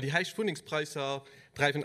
die 0.00 0.12
Heichwohningspreise 0.12 1.22
treiben 1.54 1.82